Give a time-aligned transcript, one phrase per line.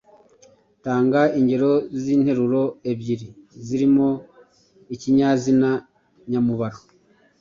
[0.83, 2.61] Tanga ingero z’interuro
[2.91, 3.27] ebyiri
[3.65, 4.07] zirimo
[4.95, 5.69] ikinyazina
[6.29, 6.79] nyamubaro.